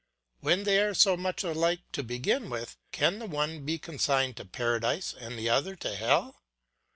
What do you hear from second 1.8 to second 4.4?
to begin with, can the one be consigned